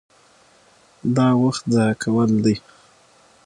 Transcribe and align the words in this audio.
دا 1.15 1.27
وخت 1.43 1.63
ضایع 1.75 1.95
کول 2.03 2.31
دي. 2.45 2.55